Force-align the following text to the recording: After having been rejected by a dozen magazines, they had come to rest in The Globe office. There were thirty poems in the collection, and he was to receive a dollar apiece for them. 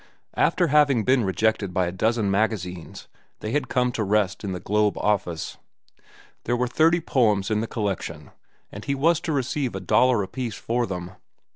After 0.35 0.69
having 0.69 1.03
been 1.03 1.25
rejected 1.25 1.75
by 1.75 1.85
a 1.85 1.91
dozen 1.91 2.31
magazines, 2.31 3.07
they 3.39 3.51
had 3.51 3.69
come 3.69 3.91
to 3.91 4.03
rest 4.03 4.43
in 4.43 4.51
The 4.51 4.59
Globe 4.59 4.97
office. 4.97 5.57
There 6.45 6.57
were 6.57 6.65
thirty 6.67 6.99
poems 6.99 7.51
in 7.51 7.61
the 7.61 7.67
collection, 7.67 8.31
and 8.71 8.83
he 8.83 8.95
was 8.95 9.19
to 9.19 9.31
receive 9.31 9.75
a 9.75 9.79
dollar 9.79 10.23
apiece 10.23 10.55
for 10.55 10.87
them. 10.87 11.11